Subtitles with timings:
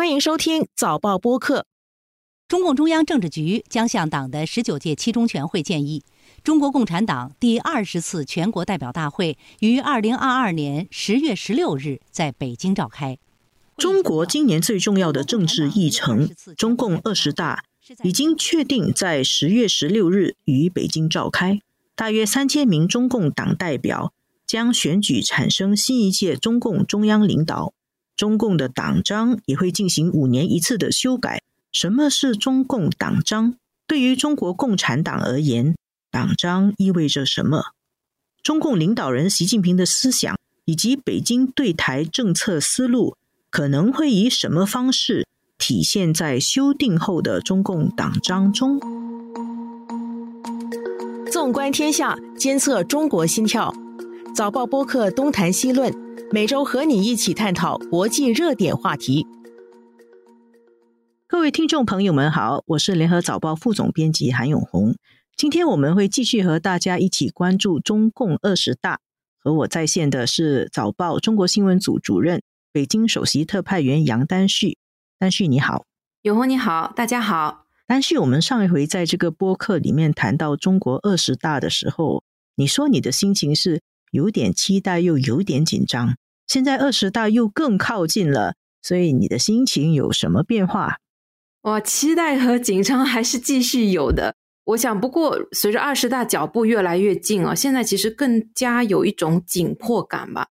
[0.00, 1.66] 欢迎收听早报播客。
[2.48, 6.02] 中共中央政治局将向党的十九届七中全会建议，
[6.42, 13.18] 中国共产党第二十次全国代表大会于二零二二年十月十六日在北京召开。
[13.76, 17.64] 中国今年最重要的政治议程——中共二十大，
[18.02, 21.60] 已经确定在十月十六日于北京召开。
[21.94, 24.14] 大约三千名中共党代表
[24.46, 27.74] 将选举产生新一届中共中央领导。
[28.20, 31.40] 中共的党章也会进行五年一次的修改。
[31.72, 33.54] 什么是中共党章？
[33.86, 35.74] 对于中国共产党而言，
[36.10, 37.68] 党章意味着什么？
[38.42, 43.16] 中共领导人习近平的思想以及北京对台政策思路，
[43.48, 48.78] 可能会以什么方式体现在修订后的中共党章中？
[51.32, 53.74] 纵观天下，监测中国心跳。
[54.34, 56.09] 早报播客东谈西论。
[56.32, 59.26] 每周和你一起探讨国际热点话题。
[61.26, 64.94] 各位听众朋友们好，我是联合早报副总编辑韩永红。
[65.36, 69.00] 今天我们会继续和大家一起关注中共二十大。
[69.40, 74.78] 和我在线的是早报中国新闻组主任、北京首席特派员杨丹旭。
[75.18, 75.84] 丹旭你好，
[76.22, 77.66] 永红你好，大家好。
[77.88, 82.22] 丹旭，我们上一回在这个播客里面谈到中国二十大的时候，
[82.54, 83.80] 你说你的心情是？
[84.10, 86.16] 有点期待，又有点紧张。
[86.46, 90.96] 现在二十大又更靠近了，所以你的心情有什么变化？
[91.62, 94.34] 哇，期待和紧张还是继续有的。
[94.64, 100.48] 我想，不过随着二十大脚步越来越近啊，现在其实更加有一种紧迫感吧。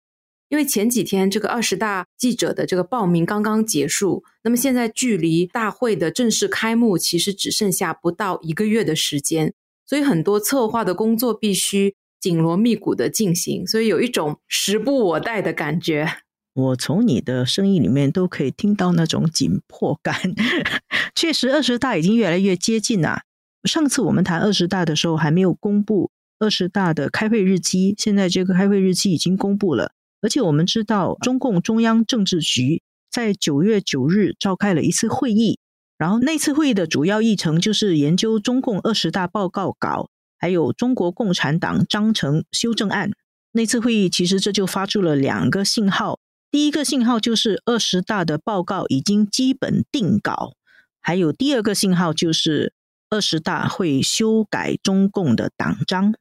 [0.49, 9.53] 因为前几天这个二十大记者的这个报名刚刚结束，那么现在距离大会的正式开幕其实只剩下不到一个月的时间，
[9.87, 11.95] 所以很多策划的工作必须。
[12.25, 16.09] 紧锣密鼓的进行，所以有一种时不我待的感觉。
[16.55, 20.35] 我从你的声音里面都可以听到那种紧迫感。
[21.15, 23.25] 确实，二十大已经越来越接近了。
[23.65, 29.93] 上次我们谈二十大的时候，还没有公布二十大的开会日期，现在这个开会日期已经公布了。
[30.23, 32.81] 而且我们知道，中共中央政治局
[33.11, 35.59] 在九月九日召开了一次会议，
[35.99, 40.09] 然后那次会议的主要议程就是研究中共二十大报告稿。
[40.45, 43.13] 还有中国共产党章程修正案，
[43.53, 46.21] 那次会议其实这就发出了两个信号。
[46.51, 50.53] 第一个信号就是二十大的报告已经基本定稿，
[51.01, 52.75] 还有第二个信号就是
[53.09, 56.13] 二十大会修改中共的党章，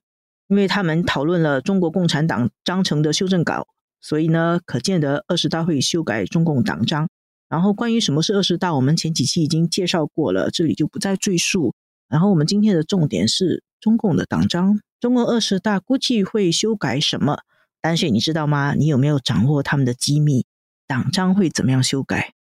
[0.48, 3.68] 因为他们讨论了中国共产党章程的修正稿，
[4.00, 7.10] 所以呢，可见得二十大会修改中共党章。
[7.50, 11.76] 然后关于什么是二十大，我们前几期已经介绍过了，这里就不再赘述。
[12.08, 13.62] 然后我们今天的重点是。
[13.84, 17.40] 中共的党章，中共二十大估计会修改什么？
[17.82, 18.76] 但是，你知道吗？
[18.78, 20.46] 你有没有掌握他们的机密？
[20.88, 22.32] 党章会怎么样修改？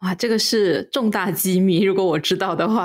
[0.00, 1.82] 哇，这个是重大机密。
[1.84, 2.84] 如果我知道的话，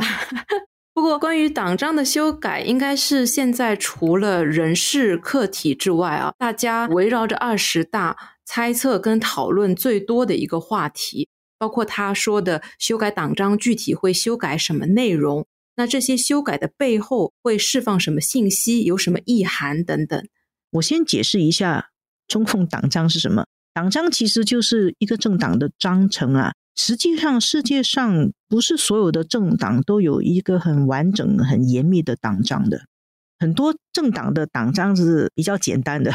[0.93, 15.47] 不过关于党章的修改，应该是现在除了人事课题之外啊，大家围绕着二十大猜测跟讨论最多的一个话题，包括他说的修改党章具体会修改什么内容。
[15.75, 18.83] 那这些修改的背后会释放什么信息？
[18.83, 20.27] 有什么意涵等等？
[20.71, 21.89] 我先解释一下
[22.27, 23.45] 中共党章是什么。
[23.73, 26.53] 党章其实就是一个政党的章程啊。
[26.75, 32.85] 实际上，世界上不是所有的政党都有一个很完整、很严密的党章的。
[33.39, 36.11] 很多政党的党章是比较简单的。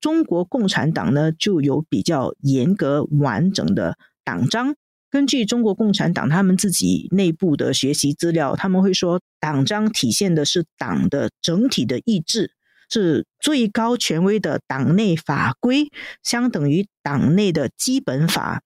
[0.00, 4.74] 中国共产党呢，就有比较严格、完整的党章。
[5.10, 12.52] 根据中国共产党他们自己内部的学习资料，他们会说，党章体现的是党的整体的意志，
[12.88, 15.90] 是最高权威的党内法规，
[16.22, 18.62] 相等于党内的基本法。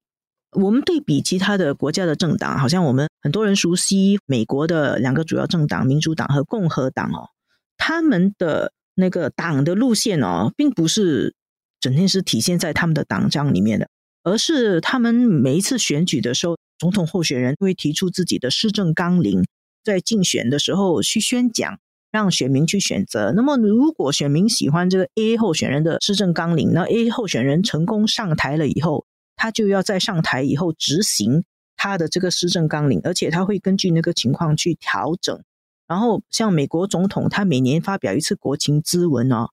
[0.52, 7.30] 我们对比其他的国家的政党，好像我们很多人熟悉美国的两个主要政党，民主党和共和党哦，
[7.78, 11.34] 他们的那个党的路线哦，并不是
[11.80, 13.88] 整天是体现在他们的党章里面的。
[14.24, 19.44] 而是他们每一次选举的时候，总统候选人会提出自己的施政纲领，
[19.84, 21.78] 在竞选的时候去宣讲，
[22.10, 23.32] 让选民去选择。
[23.36, 29.04] 那么，如果选民喜欢这个 A 候选人的施政纲领，那 A 候选人成功上台了以后，
[29.36, 31.44] 他就要在上台以后执行
[31.76, 35.38] 他的这个施政纲领，而且他会根据那个情况去调整。
[35.86, 39.50] 然后，像美国总统，他每年发表一次国情咨文哦，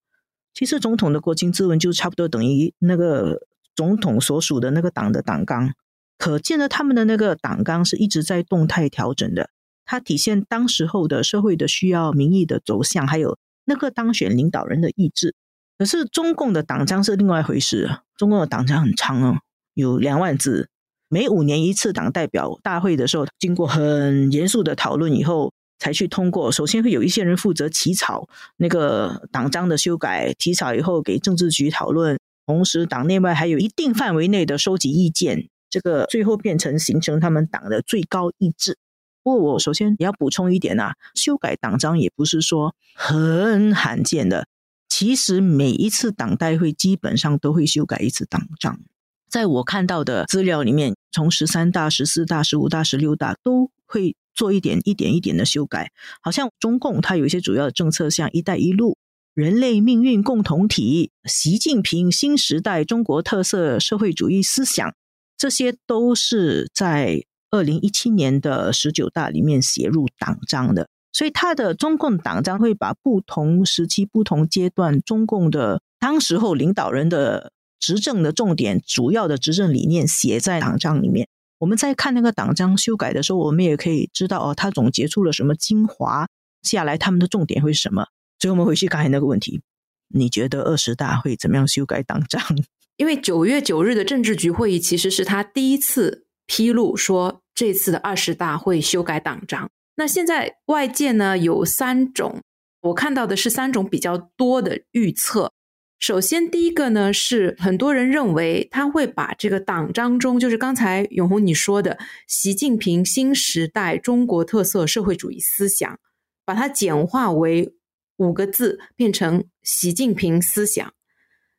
[0.53, 3.41] 其实总统的国情咨文就差不多等于那个。
[3.75, 5.73] 总统所属的那个党的党纲，
[6.17, 9.49] 可见呢他们的那个党纲是一直在动态调整的。
[9.83, 15.35] 它体现当时候的社会的需要、民意的走向，还有那个当选领导人的意志。
[15.77, 17.89] 可是中共的党章是另外一回事。
[18.15, 19.39] 中共的党章很长哦，
[19.73, 20.69] 有两万字，
[21.09, 26.51] 每五年一次党代表大会的时候，经过很严肃的讨论以后，才去通过。
[26.51, 32.17] 首先会有一些人负责起草那个党章的修改，起草以后给政治局讨论，
[32.51, 38.77] 同时党内外还有一定范围内的收集意见，这个最后变成形成他们党的最高意志。
[39.23, 44.47] 不过我首先也要补充一点啊，修改党章也不是说很罕见的，
[44.89, 48.81] 其实每一次党代会基本上都会修改一次党章。
[49.29, 55.93] 在我看到的资料里面，从十三大、十四大、十五大、十六大都会做一点、一点、一点的修改。
[56.19, 58.97] 好像中共它有一些主要的政策，像“一带一路”、
[59.33, 64.93] 人类命运共同体、习近平新时代中国特色社会主义思想，
[65.37, 70.87] 这些都是在二零一七年的十九大里面写入党章的。
[71.13, 77.51] 所以，他的中共党章会把不同时期、不同阶段中共的当时候领导人的。
[77.83, 81.27] 执政的重点、主要的执政理念写在党章里面。
[81.57, 86.27] 我们在看那个党章修改的时候，我们也可以知道哦，他总结出了什么精华，
[86.61, 88.05] 下来他们的重点会是什么。
[88.41, 89.61] 所以，我们回去刚才那个问题：
[90.07, 92.41] 你觉得二十大会怎么样修改党章？
[92.97, 99.69] 因为九月九日的政治局会议其实是他第一次披露说这次的二十大会修改党章。
[99.95, 102.41] 那现在外界呢有三种，
[102.81, 105.51] 我看到的是三种比较多的预测。
[105.99, 115.99] 首先，第一个呢是很多人认为他会把这个党章中，就是刚才永红你说的习近平新时代中国特色社会主义思想，
[116.43, 117.75] 把它简化为
[118.21, 120.93] 五个字，变成习近平思想。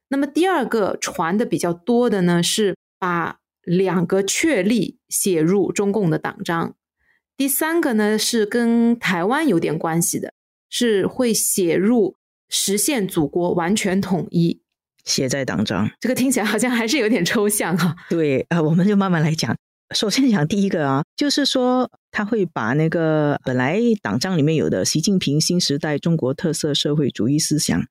[0.08, 6.74] 那么第二个传的比较多的呢是把两个确立写入中共的党章。
[7.36, 10.32] 第三个呢是跟台湾有点关系的，
[10.68, 12.16] 是会写入。
[12.54, 14.60] 实现祖国完全统一，
[15.06, 15.90] 写在党章。
[15.98, 17.96] 这个听起来好像还是有点抽象哈。
[18.10, 19.56] 对啊，我们就慢慢来讲。
[19.94, 27.82] 首先讲第一个啊，就是说他会把那个本来党章里面有的习近平新时代中国特色社会主义思想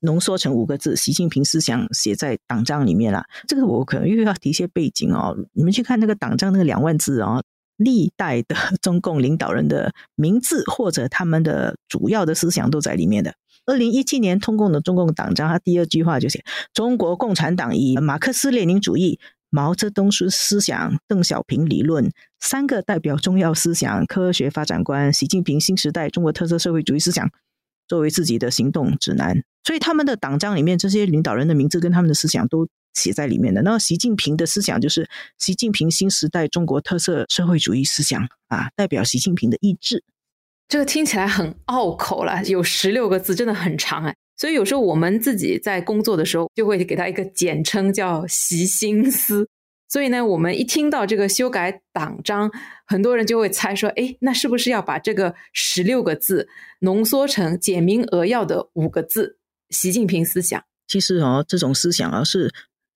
[0.00, 3.24] 浓缩成五个字“习近平思想”写在党章里面了。
[3.46, 5.36] 这个我可能又要提一些背景哦。
[5.52, 7.42] 你们去看那个党章那个两万字啊，
[7.76, 13.34] 历代的 中共领导人的名字或者他们的主要的思想都在里面的。
[13.66, 16.42] 二零一七年通过的中共党章，它第二句话就写
[16.72, 27.30] ：“中国共产党以马克思列宁主义、毛泽东思思想、邓小平理论三个代表重要思想、科学发展观、习近平新时代中国特色社会主义思想
[27.86, 33.60] 作为自己的行动指南。”所以他们的党章里面这些领导人的名字跟他们的思想都写在里面的。
[33.62, 40.02] 那习近平的思想就是习近平新时代中国特色社会主义思想啊，代表习近平的意志。
[40.66, 44.16] 这个听起来很拗口了，有十六个字，真的很长哎。
[44.40, 49.46] 所以有时候我们自己在工作的时候，就会给他一个简称叫“习心思”。
[49.86, 52.50] 所以呢，我们一听到这个修改党章，
[52.86, 56.48] 很多人就会猜说：“哎，那是不是要把这个十六个字
[56.78, 59.36] 浓缩成简明扼要的五个字
[59.68, 62.50] ‘习近平思想’？”其实哦，这种思想啊，是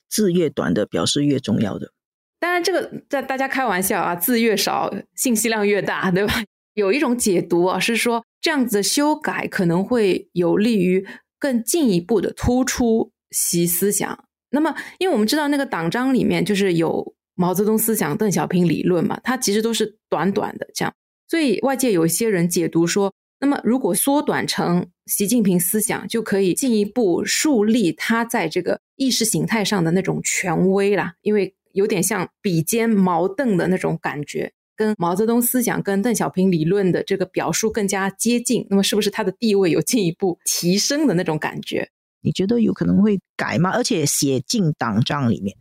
[0.08, 1.93] 字越短的表示越重要的。
[2.41, 6.43] 当然，这个在大家开玩笑啊，字越少，信息量越大，对吧？
[6.73, 11.06] 有一种解读啊，是说这样子的修改可能会有利于
[11.44, 14.25] 更进一步的突出习思想。
[14.49, 20.94] 那么，因为我们知道那个党章里面就是有毛泽东思想、邓小平理论嘛，它其实都是短短的这样，
[21.29, 34.55] 所以外界有一些人解读说，那么如果缩短成习近平思想，就可以进一步树立他在这个意识形态上的那种权威啦，因为有点像比肩毛邓的那种感觉。
[34.77, 41.89] 跟毛泽东思想、跟邓小平理论的这个表述更加接近，那么是不是他的地位有进一步提升的那种感觉？
[42.21, 43.71] 你觉得有可能会改吗？
[43.71, 45.55] 而且写进党章里面，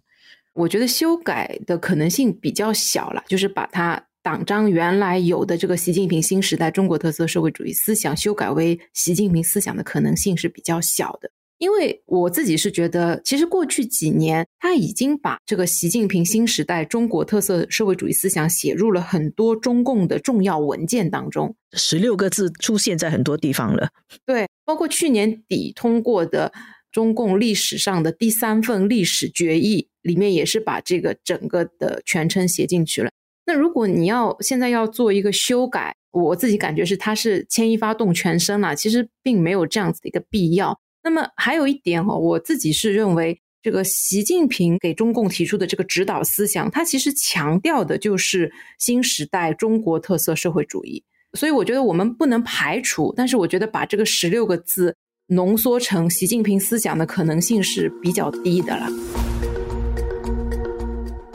[0.53, 11.29] 我觉得修改的可能性比较小了，就是把它党章原来有的这个习近平新时代中国特色社会主义思想修改为习近平思想的可能性是比较小的。
[11.59, 23.89] 因为我自己是觉得，其实过去几年他已经把这个习近平新时代中国特色社会主义思想写入了很多中共的重要文件当中，十六个字出现在很多地方了。
[24.25, 26.51] 对，包括去年底通过的
[26.91, 33.09] 中共历史上的第三份历史决议里面，也是把这个整个的全称写进去了。
[33.45, 40.77] 那如果你要现在要做一个修改，我自己感觉是它是牵一发动全身了，其实并没有这样子的一个必要。
[41.03, 51.03] 那么还有一点哈，我自己是认为，这个习近平给中共提出的这个指导思想，他其实强调的就是新时代中国特色社会主义。
[51.33, 54.95] 所以我觉得我们不能排除，但是我觉得把这个十六个字
[55.27, 58.87] 浓缩成习近平思想的可能性是比较低的了。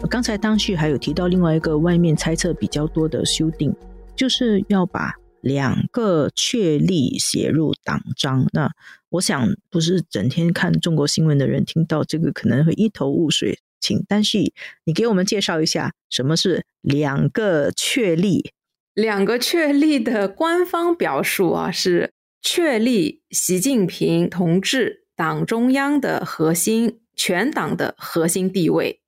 [0.09, 3.75] 刚才当旭还有提到另外一个外面猜测比较多的修订，
[4.17, 8.47] 就是要把两个确立写入党章。
[8.53, 8.71] 那
[9.11, 14.53] 我想不是整天看中国新闻的人听到这个可能会一头雾水，请单旭
[14.85, 18.53] 你给我们介绍一下什么是两个确立。
[18.95, 22.13] 两个确立的官方表述啊，是
[22.43, 29.01] 确立习近平同志党中央的核心、全党的核心地位，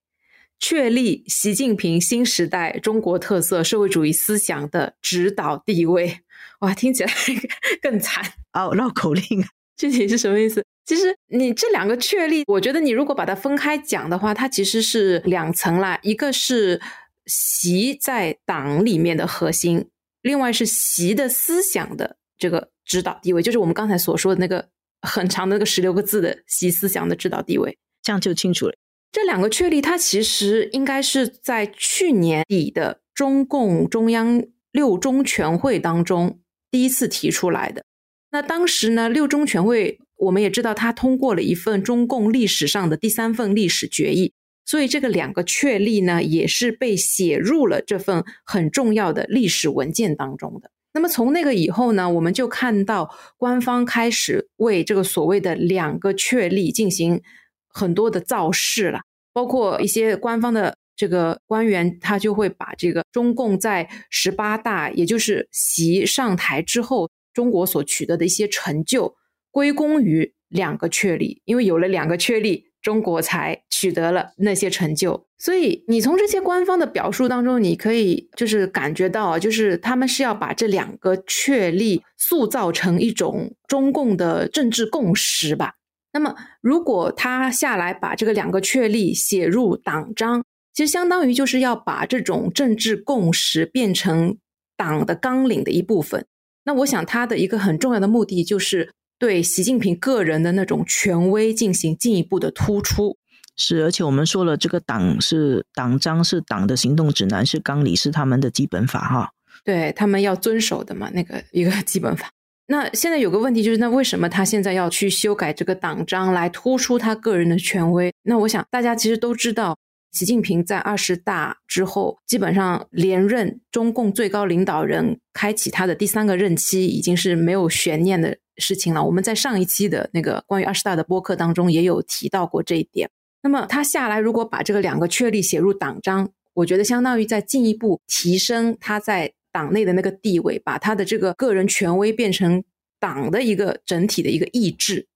[0.58, 6.20] 确立习近平新时代中国特色社会主义思想的指导地位。
[6.60, 7.12] 哇，听起来
[7.82, 9.44] 更惨哦，绕口令，
[9.80, 10.64] 具体是什么意思？
[10.84, 16.80] 其实你这两个确立，我觉得你如果把它分开讲的话，它其实是两层啦，一个是。
[17.26, 19.86] 习在党里面的核心，
[20.22, 24.66] 另外是习的思想的这个指导地位，就是我们刚才所说的那个
[25.02, 28.74] 很长的那个十六个字的习思想的指导地位，这样就清楚了。
[29.12, 37.84] 这两个确立，它其实应该是在去年底的中共中央六中全会当中第一次提出来的。
[38.30, 44.32] 那当时呢，六中全会我们也知道，他通过了一份中共历史上的第三份历史决议。
[44.66, 50.70] 所以这个两个确立呢，也是被写入了这份很重要的历史文件当中的。
[50.92, 57.20] 那么从那个以后呢，我们就看到官方开始为这个所谓的两个确立进行
[57.68, 59.00] 很多的造势了，
[59.32, 69.14] 包括一些官方的这个官员，他就会把这个中共在十八大，也就是习上台之后，中国所取得的一些成就
[69.50, 72.70] 归功于两个确立，因为有了两个确立。
[72.82, 85.74] 中国才取得了那些成就，所以你从这些官方的表述当中，你可以就是感觉到，就是他们是要把这两个确立塑造成一种中共的政治共识吧。
[86.14, 94.38] 那么，如果他下来把这个两个确立写入党章，其实相当于就是要把这种政治共识变成
[94.74, 96.24] 党的纲领的一部分。
[96.64, 98.90] 那我想，他的一个很重要的目的就是。
[99.20, 103.18] 对习近平个人的那种权威进行进一步的突出，
[103.54, 109.30] 是，而且我们说了，这个党是党章，是党的行动指南，是纲领，是他们的基本法，哈，
[109.62, 112.30] 对他们要遵守的嘛，那个一个基本法。
[112.68, 118.10] 那现在有个问题就是，那为什么他现在要去修改这个党章来突出他个人的权威？
[118.22, 119.76] 那我想大家其实都知道，
[120.12, 128.38] 习近平在二十大之后，基本上连任中共最高领导人，开启他的第三个任期，已经是没有悬念的。
[128.56, 133.08] 事情了，我们在上一期的那个关于二十大的播客当中也有提到过这一点。
[133.42, 142.62] 那么他下来如果把这个两个确立写入党章，我觉得相当于在进一步提升他在党内的那个地位，把他的这个个人权威变成
[142.98, 145.06] 党的一个整体的一个意志，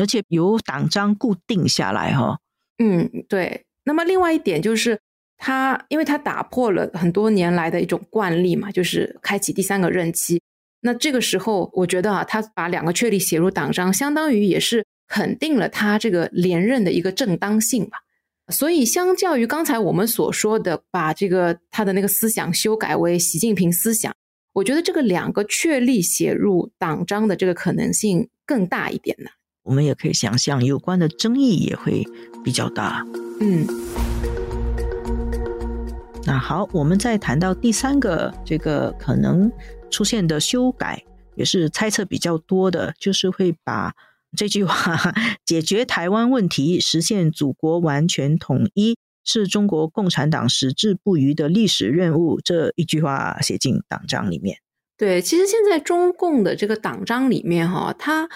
[0.00, 2.38] 而且由党章固定下来哈。
[2.78, 3.63] 嗯，对。
[3.84, 4.98] 那么另外一点就是
[5.36, 10.40] 他，因为他打破了很多年来的一种惯例嘛，就是开启第三个任期。
[10.80, 17.98] 那这个时候，我觉得啊，他把两个确立写入党章，相当于也是肯定了他这个连任的一个正当性吧。
[18.48, 24.14] 所以，相较于刚才我们所说的把这个他的那个思想修改为习近平思想，
[24.52, 29.30] 我觉得这个两个确立写入党章的这个可能性更大一点呢。
[29.62, 32.04] 我们也可以想象，有关的争议也会
[32.44, 33.02] 比较大。
[33.40, 33.66] 嗯。
[36.24, 39.50] 那好，我们再谈到第三个这个可能。
[39.90, 41.04] 出现的修改
[41.36, 43.94] 也是猜测比较多的，就是会把
[44.36, 45.14] 这句话
[45.46, 54.58] “解决台湾问题，实现祖国完全统一，是中国共产党矢志不渝的历史任务”这一句话写进党章里面。
[54.98, 58.28] 对，其实现在中共的这个党章里面哈，它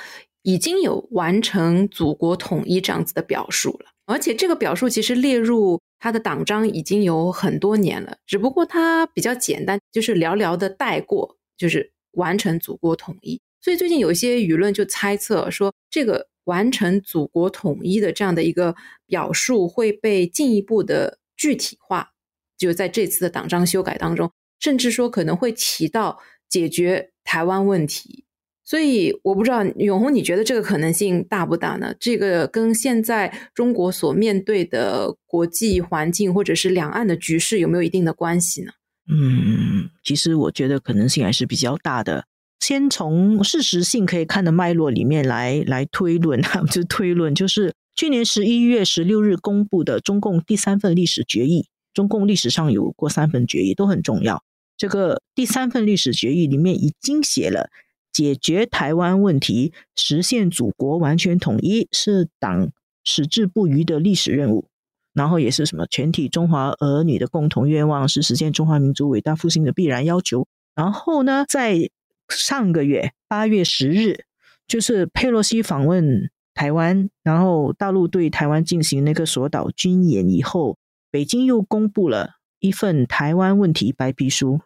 [0.43, 11.37] 已经有完成祖国统一这样子的表述了，而且这个表述其实列入他的党章已经有很多年了，只不过它比较简单，就是寥寥的带过。
[11.59, 18.77] 就是完成祖国统一，所以最近有一些舆论就猜测说，这个完成祖国统一的这样的一个
[19.09, 22.12] 表述会被进一步的具体化，
[22.57, 28.25] 就在这次的党章修改当中，甚至说可能会提到解决台湾问题。
[28.69, 31.95] 所以我不知道永红，你觉得这个可能性大不大呢？
[31.99, 38.73] 这个跟现在中国所面对的国际环境或者是两岸的局势有没有一定的关系呢？
[39.11, 42.27] 嗯，其实我觉得可能性还是比较大的。
[42.61, 51.69] 先从事实性可以看的脉络里面来来推论，就推论就是去年十一月十六日公布的中共第三份历史决议。
[51.95, 54.43] 中共历史上有过三份决议，都很重要。
[54.77, 57.71] 这个第三份历史决议里面已经写了，
[58.12, 62.71] 解决台湾问题、实现祖国完全统一是党
[63.05, 64.67] 矢志不渝的历史任务。
[65.15, 70.47] 然后也是什么全体中华儿女的共同愿望，是实现中华民族伟大复兴的必然要求。
[70.77, 71.91] 然后呢，在
[72.29, 74.27] 上个月八月十日，
[74.69, 80.77] 就是佩洛西访问台湾，然后大陆对台湾进行那个锁岛军演以后，
[81.11, 84.61] 北京又公布了一份台湾问题白皮书。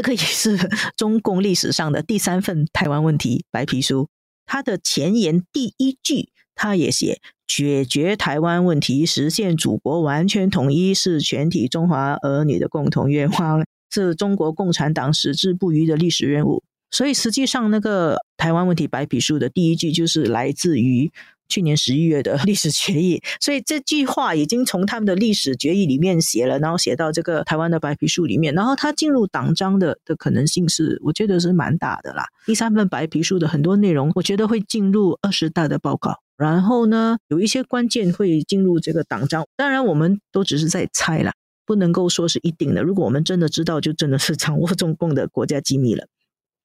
[0.00, 0.56] 这个也是
[0.96, 4.08] 中共历史上的第三份台湾问题白皮书。
[4.46, 16.62] 它的前言第一句，它也写：解决台湾问题，实现祖国完全统一，是全体中华儿女的共同愿望，是中国共产党矢志不渝的历史任务。
[16.90, 21.12] 所以，实际上那个台湾问题白皮书的第一句，就是来自于。
[21.50, 32.24] 去年十一月的历史决议，所以这句话已经从他们的历史决议里面写了，然后写到这个台湾的白皮书里面，然后它进入党章的的可能性是，我觉得是蛮大的啦。
[32.46, 39.44] 第三份白皮书的很多内容，我觉得会进入二十大的报告，然后呢，有一些关键会进入这个党章。
[39.56, 41.32] 当然，我们都只是在猜啦，
[41.66, 42.82] 不能够说是一定的。
[42.82, 46.06] 如果我们真的知道，就真的是掌握中共的国家机密了。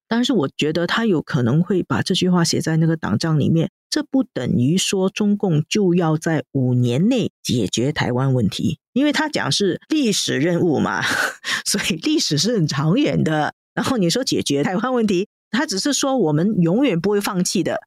[0.08, 11.02] 但是我觉得他有可能会把这句话写在那个党章里面，这不等于说中共就要在五年内解决台湾问题，因为他讲是历史任务嘛，
[11.64, 13.54] 所以历史是很长远的。
[13.74, 17.80] 然后你说解决台湾问题，他只是说我们永远不会放弃的，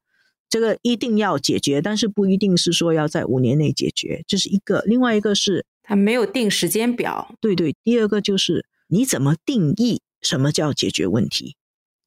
[0.50, 4.82] 这个一定要解决，但是不一定是说要在五年内解决，这是一个。
[4.86, 7.75] 另外一个是他没有定时间表，对对。
[7.84, 11.56] 第二个就是你怎么定义什么叫解决问题？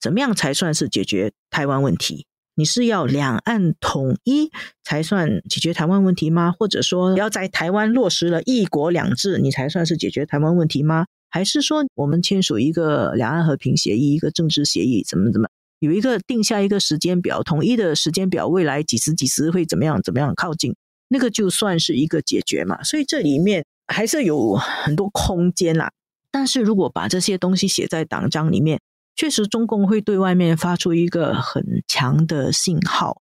[0.01, 2.27] 怎么样才算是解决台湾问题？
[2.55, 4.51] 你是要两岸统一
[4.85, 6.53] 才算解决台湾问题吗？
[6.53, 11.07] 或者说要在台湾落实了一国两制，你才算是解决台湾问题吗？
[11.31, 20.77] 还是说我们签署一个两岸和平协议、一个政治协议，怎么怎么有一个定下一个时间表，统一的时间表，未来几时几时会怎么样怎么样靠近，
[21.09, 22.83] 那个就算是一个解决嘛？
[22.83, 25.91] 所以这里面还是有很多空间啦。
[26.31, 28.81] 但是如果把这些东西写在党章里面，
[29.14, 33.20] 确实，中共会对外面发出一个很强的信号，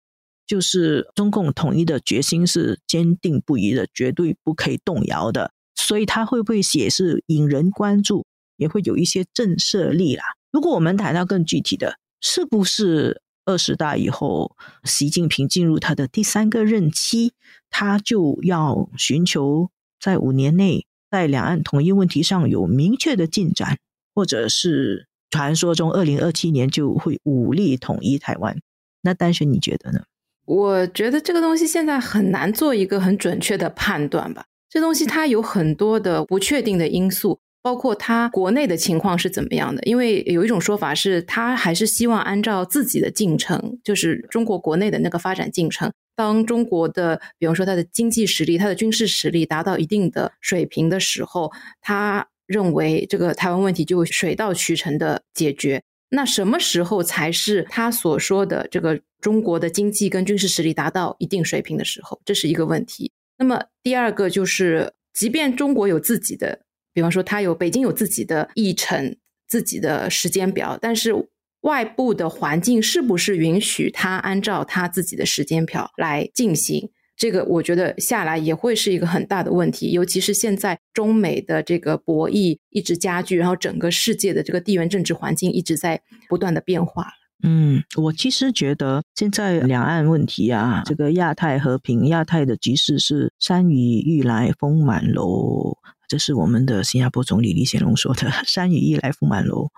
[0.45, 5.51] 就是中共统一的决心是坚定不移的，绝对不可以动摇的。
[5.75, 8.25] 所以，他会不会写是引人关注，
[8.57, 10.23] 也会有一些震慑力啦。
[10.51, 17.31] 如果我们谈到更具体的，是不是二十大以后，习近平进入他的第三个任期，
[17.69, 19.69] 他就要寻求
[19.99, 23.79] 在五年内在两岸统一问题上有明确的进展，
[24.13, 25.07] 或者是？
[25.29, 28.57] 传说中，二零二七年就会武力统一台湾。
[29.01, 30.01] 那丹雪，你觉得呢？
[30.45, 34.45] 我觉得这个东西现在很难做一个很准确的判断吧。
[34.69, 39.83] 这东西它有很多的不确定的因素，包括它国内的情况是怎么样的。
[39.83, 45.91] 因为有一种说法是，他还是希望按照自己的进程，就是中国国内的那个发展进程。
[46.15, 52.27] 当中国的，比方说它的经济实力、它的军事实力达到一定的水平的时候，它。
[52.47, 62.19] 认为这个台湾问题就会水到渠成的解决，那什么时候才是他所说的这个中国的经济跟军事实力达到一定水平的时候？
[62.25, 63.11] 这是一个问题。
[63.37, 66.61] 那么第二个就是，即便中国有自己的，
[66.93, 69.15] 比方说他有北京有自己的议程、
[69.47, 71.13] 自己的时间表，但是
[71.61, 76.89] 外部的环境是不是允许他按照他自己的时间表来进行？
[77.17, 85.99] 这个我觉得下来也会是一个很大的问题，尤其是现在中美的这个博弈一直加剧，然后整个世界的这个地缘政治环境一直在
[86.29, 87.07] 不断的变化。
[87.41, 95.77] 嗯，我其实觉得现在两岸问题啊，这个亚太和平、亚太的局势是山雨欲来风满楼，
[96.07, 99.69] 这是我们的新加坡总理李显龙说的“山雨欲来风满楼”。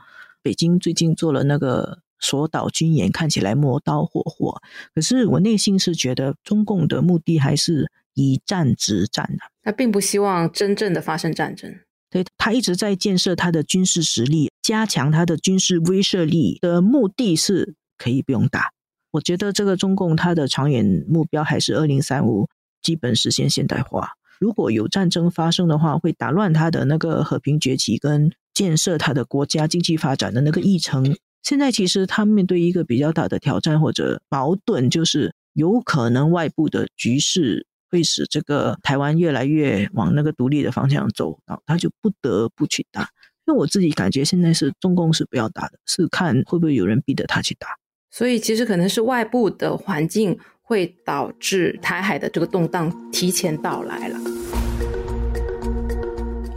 [0.43, 1.99] 北京最近做了那个。
[2.19, 4.61] 所导军演看起来磨刀霍霍，
[4.93, 9.39] 可是我内心是觉得中共的目的还是以战止战的。
[9.63, 11.73] 他并不希望真正的发生战争，
[12.09, 18.71] 对他一直在建设他的军事实力，加强他的军事威慑力的目的是可以不用打。
[19.11, 22.47] 我觉得这个中共他的长远目标还是二零三五
[22.81, 24.11] 基本实现现代化。
[24.39, 31.15] 如果有战争发生的话，会打乱他的那个和平崛起跟建设他的国家经济发展的那个议程。
[31.41, 43.09] 现在其实他面对一个比较大的挑战或者矛盾，就是有可能外部的局势会使这个台湾越来越往那个独立的方向走，然后他就不得不去打。
[43.47, 47.69] 因为我自己感觉现在是中共是不要打的，是看会不会有人逼着他去打。
[48.11, 54.48] 所以其实可能是外部的环境会导致台海的这个动荡提前到来了。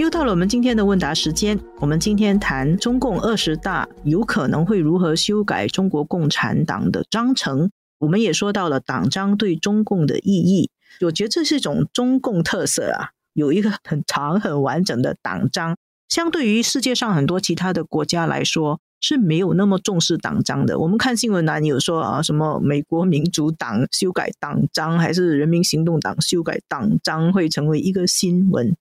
[0.03, 1.57] 又到了我们今天的问答时间。
[1.79, 7.71] 我们今天谈中共二十大有可能会如何修改中国共产党的章程。
[8.01, 10.71] 我们也说到了党章对中共的意义。
[11.03, 13.11] 我觉得这是一种中共特色啊。
[13.33, 15.77] 有一个很长很完整的党章。
[16.09, 20.81] 相对于世界上很多其他的国家来说，是没有那么重视党章的。
[20.81, 28.75] 我们看新闻栏，有说啊，什么美国民主党修改党章，还是人民行动党修改党章，会成为一个新闻。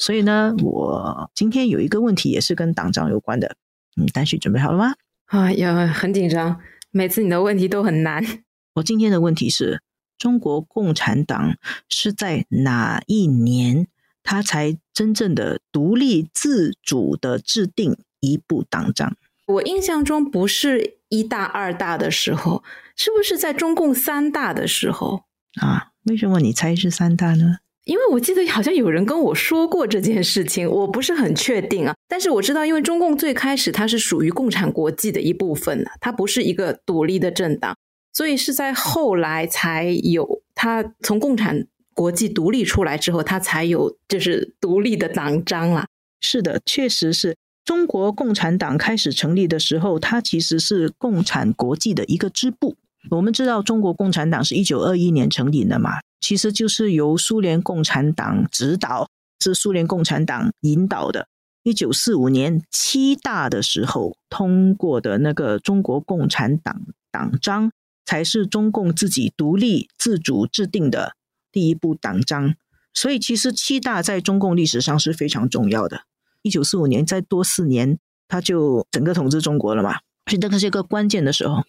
[0.00, 3.54] 所以呢，我今天有一个问题也是跟党章有关的。
[3.98, 4.94] 嗯，丹旭准备好了吗？
[5.26, 6.58] 啊，呀，很紧张。
[6.90, 8.24] 每次你的问题都很难。
[8.76, 9.82] 我今天的问题是：
[10.16, 11.54] 中国共产党
[11.90, 13.88] 是在哪一年，
[14.22, 19.14] 他才真正的独立自主的制定一部党章？
[19.46, 22.64] 我印象中不是一大二大的时候，
[22.96, 25.24] 是不是在中共三大的时候
[25.60, 25.88] 啊？
[26.04, 27.58] 为什么你猜是三大呢？
[27.84, 31.94] 因为我记得好像有人跟我说过这件事情，我不是很确定啊。
[32.08, 37.74] 但是我知道，因为中共最开始它是属于共产国际的一部分的，它不是一个独立的政党，
[38.12, 45.86] 所以是在后来才有它从共产国际独立出来之后，它才有就是独立的党章啊。
[46.20, 52.76] 是的，确实是中国共产党开始成立的时候，它其实是共产国际的一个支部。
[53.10, 55.92] 我们知道，中国共产党是一九二一年成立的嘛。
[56.20, 59.08] 其实就是由苏联共产党指导，
[59.40, 61.26] 是苏联共产党引导的。
[61.62, 67.70] 一九四五年七大的时候通过的那个中国共产党党章，
[68.04, 71.14] 才是中共自己独立自主制定的
[71.52, 72.54] 第一部党章。
[72.94, 76.02] 所以，其实七大在中共历史上是非常重要的。
[76.42, 79.92] 一九四五年再多四年，他就整个统治中国了嘛，
[80.26, 81.62] 所以这个是一个关键的时候。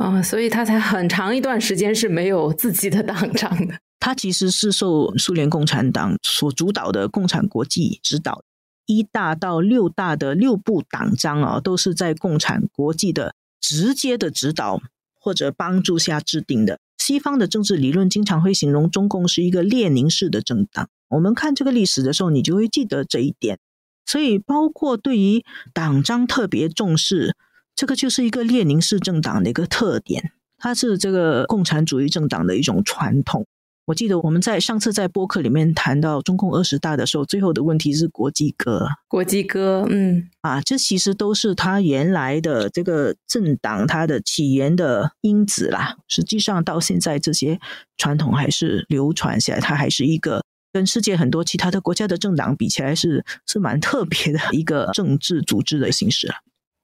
[0.00, 3.74] 啊，所以他才很长一段时间是没有自己的党章的。
[3.98, 8.42] 他其实是受苏联共产党所主导的共产国际指导，
[8.86, 14.80] 一大到六大的六部党章啊，都是在共产国际的直接的指导
[15.20, 16.78] 或者帮助下制定的。
[16.96, 20.88] 西方的政治理论经常会形容中共是一个列宁式的政党。
[21.10, 23.58] 我们看这个历史的时候，你就会记得这一点。
[24.06, 27.36] 所以，包括对于党章特别重视。
[27.80, 33.46] 这个就是一个列宁式政党的一个特点，它是这个共产主义政党的一种传统。
[33.86, 38.86] 我记得我们在上次在播客里面谈到中共二十大的时候，最后的问题是国际歌。
[39.08, 45.96] 国际歌，嗯，啊，这其实都是他原来的这个政党它的起源的因子啦。
[46.06, 47.58] 实际上到现在，这些
[47.96, 56.36] 传统还是流传下来，它还是一个跟世界很多其他的国家的政党比起来，是是蛮特别的一个政治组织的形式啊。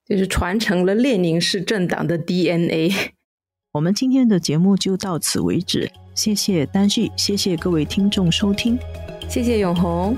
[0.09, 2.93] 就是传承了列宁式政党的 DNA。
[3.75, 8.79] 我们今天的节目就到此为止，谢谢丹旭，谢谢各位听众收听，
[9.29, 10.17] 谢谢永红。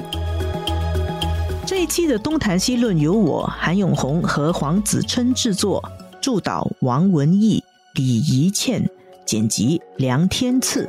[1.66, 5.83] 这一期的东谈西论由我韩永红和黄子琛制作，
[6.20, 8.88] 助导王文义、李怡倩，
[9.24, 10.88] 剪辑梁天赐。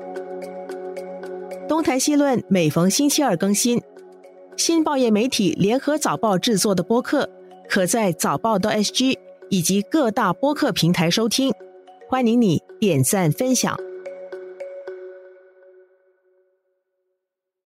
[1.68, 3.82] 东谈西论每逢星期二更新，
[4.58, 7.30] 新报业媒体联合早报制作的播客。
[7.70, 9.16] 可在早报的 SG
[9.50, 11.54] 以及各大播客平台收听，
[12.10, 13.78] 欢迎你点赞分享。